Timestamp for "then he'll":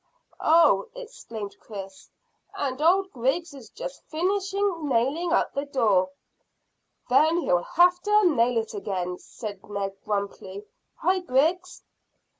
7.07-7.61